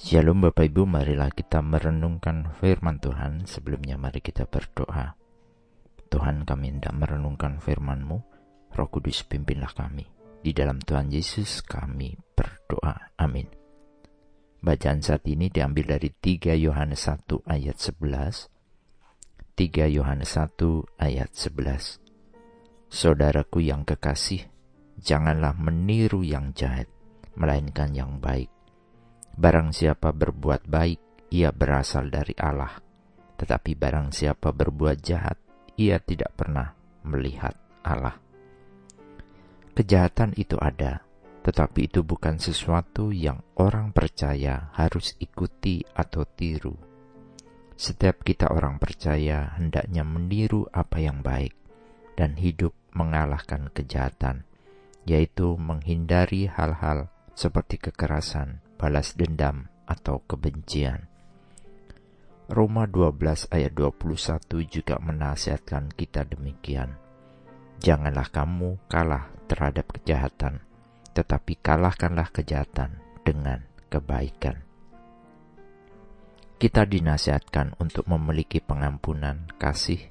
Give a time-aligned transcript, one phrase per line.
[0.00, 3.44] Shalom Bapak Ibu, marilah kita merenungkan firman Tuhan.
[3.44, 5.12] Sebelumnya mari kita berdoa.
[6.08, 8.16] Tuhan kami hendak merenungkan firman-Mu,
[8.72, 10.08] Roh Kudus pimpinlah kami.
[10.40, 13.12] Di dalam Tuhan Yesus kami berdoa.
[13.20, 13.44] Amin.
[14.64, 18.48] Bacaan saat ini diambil dari 3 Yohanes 1 ayat 11.
[19.52, 22.00] 3 Yohanes 1 ayat 11.
[22.88, 24.48] Saudaraku yang kekasih,
[24.96, 26.88] janganlah meniru yang jahat,
[27.36, 28.48] melainkan yang baik
[29.36, 32.78] Barang siapa berbuat baik, ia berasal dari Allah.
[33.38, 35.38] Tetapi barang siapa berbuat jahat,
[35.78, 36.74] ia tidak pernah
[37.06, 37.56] melihat
[37.86, 38.18] Allah.
[39.72, 41.00] Kejahatan itu ada,
[41.40, 46.76] tetapi itu bukan sesuatu yang orang percaya harus ikuti atau tiru.
[47.80, 51.56] Setiap kita orang percaya hendaknya meniru apa yang baik
[52.12, 54.44] dan hidup mengalahkan kejahatan,
[55.08, 61.10] yaitu menghindari hal-hal seperti kekerasan, balas dendam, atau kebencian.
[62.50, 66.96] Roma 12 ayat 21 juga menasihatkan kita demikian.
[67.78, 70.64] Janganlah kamu kalah terhadap kejahatan,
[71.12, 74.62] tetapi kalahkanlah kejahatan dengan kebaikan.
[76.60, 80.10] Kita dinasihatkan untuk memiliki pengampunan, kasih,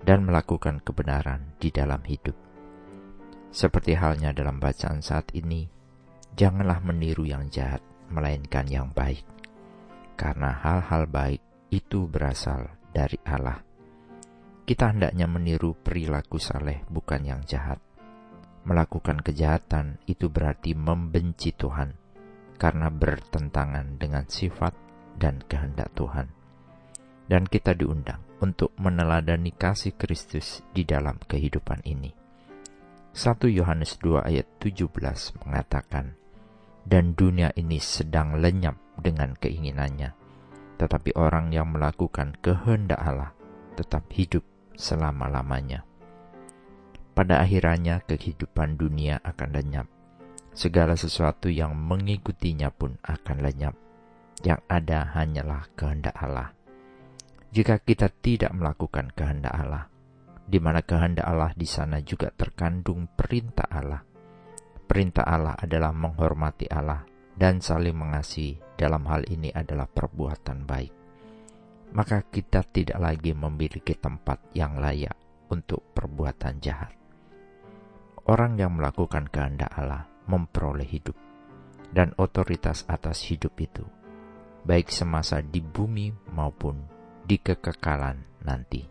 [0.00, 2.36] dan melakukan kebenaran di dalam hidup.
[3.54, 5.68] Seperti halnya dalam bacaan saat ini,
[6.34, 9.24] janganlah meniru yang jahat, melainkan yang baik,
[10.18, 13.60] karena hal-hal baik itu berasal dari Allah.
[14.64, 17.76] Kita hendaknya meniru perilaku saleh, bukan yang jahat.
[18.64, 21.92] Melakukan kejahatan itu berarti membenci Tuhan,
[22.56, 24.72] karena bertentangan dengan sifat
[25.20, 26.32] dan kehendak Tuhan.
[27.28, 32.12] Dan kita diundang untuk meneladani kasih Kristus di dalam kehidupan ini.
[33.12, 34.90] 1 Yohanes 2 ayat 17
[35.44, 36.16] mengatakan,
[36.84, 40.12] dan dunia ini sedang lenyap dengan keinginannya.
[40.76, 43.32] Tetapi orang yang melakukan kehendak Allah
[43.74, 44.44] tetap hidup
[44.76, 45.82] selama-lamanya.
[47.14, 49.86] Pada akhirnya kehidupan dunia akan lenyap.
[50.54, 53.74] Segala sesuatu yang mengikutinya pun akan lenyap.
[54.42, 56.52] Yang ada hanyalah kehendak Allah.
[57.54, 59.86] Jika kita tidak melakukan kehendak Allah,
[60.44, 64.13] di mana kehendak Allah di sana juga terkandung perintah Allah
[64.84, 68.60] Perintah Allah adalah menghormati Allah dan saling mengasihi.
[68.74, 70.92] Dalam hal ini adalah perbuatan baik.
[71.94, 75.14] Maka kita tidak lagi memiliki tempat yang layak
[75.46, 76.90] untuk perbuatan jahat.
[78.26, 81.14] Orang yang melakukan kehendak Allah memperoleh hidup
[81.94, 83.86] dan otoritas atas hidup itu,
[84.66, 86.82] baik semasa di bumi maupun
[87.22, 88.82] di kekekalan nanti.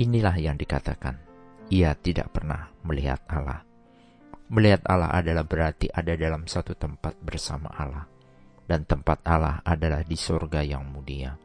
[0.00, 1.20] Inilah yang dikatakan,
[1.68, 3.73] ia tidak pernah melihat Allah
[4.52, 8.04] Melihat Allah adalah berarti ada dalam satu tempat bersama Allah.
[8.64, 11.36] Dan tempat Allah adalah di surga yang mulia.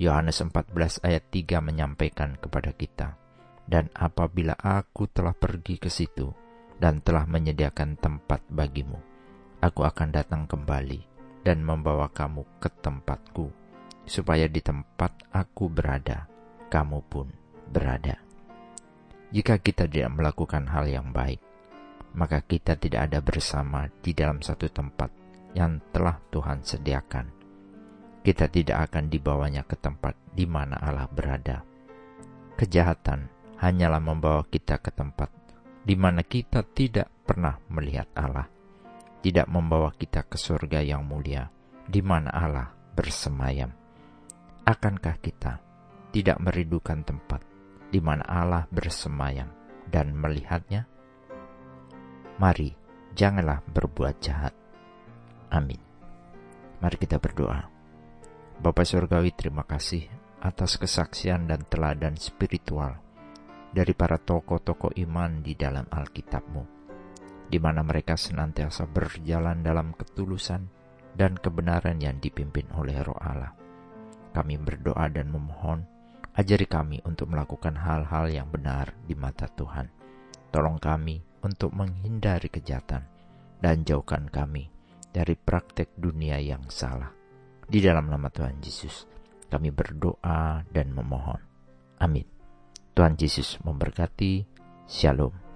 [0.00, 3.20] Yohanes 14 ayat 3 menyampaikan kepada kita,
[3.68, 6.32] Dan apabila aku telah pergi ke situ,
[6.80, 8.96] dan telah menyediakan tempat bagimu,
[9.60, 11.04] aku akan datang kembali
[11.44, 13.52] dan membawa kamu ke tempatku,
[14.08, 16.24] supaya di tempat aku berada,
[16.72, 17.28] kamu pun
[17.68, 18.16] berada.
[19.30, 21.38] Jika kita tidak melakukan hal yang baik,
[22.14, 25.10] maka kita tidak ada bersama di dalam satu tempat
[25.54, 27.26] yang telah Tuhan sediakan.
[28.20, 31.64] Kita tidak akan dibawanya ke tempat di mana Allah berada.
[32.58, 35.32] Kejahatan hanyalah membawa kita ke tempat
[35.80, 38.50] di mana kita tidak pernah melihat Allah,
[39.24, 41.48] tidak membawa kita ke surga yang mulia,
[41.88, 43.72] di mana Allah bersemayam.
[44.66, 45.62] Akankah kita
[46.12, 47.40] tidak merindukan tempat
[47.88, 49.48] di mana Allah bersemayam
[49.88, 50.89] dan melihatnya?
[52.40, 52.72] Mari,
[53.12, 54.56] janganlah berbuat jahat.
[55.52, 55.76] Amin.
[56.80, 57.68] Mari kita berdoa.
[58.64, 60.08] Bapak Surgawi, terima kasih
[60.40, 62.96] atas kesaksian dan teladan spiritual
[63.76, 66.64] dari para tokoh-tokoh iman di dalam Alkitabmu,
[67.52, 70.64] di mana mereka senantiasa berjalan dalam ketulusan
[71.12, 73.52] dan kebenaran yang dipimpin oleh roh Allah.
[74.32, 75.84] Kami berdoa dan memohon,
[76.40, 79.92] ajari kami untuk melakukan hal-hal yang benar di mata Tuhan.
[80.48, 83.04] Tolong kami untuk menghindari kejahatan
[83.60, 84.68] dan jauhkan kami
[85.10, 87.10] dari praktek dunia yang salah.
[87.70, 89.06] Di dalam nama Tuhan Yesus,
[89.50, 91.42] kami berdoa dan memohon.
[92.00, 92.26] Amin.
[92.94, 94.46] Tuhan Yesus memberkati.
[94.90, 95.49] Shalom.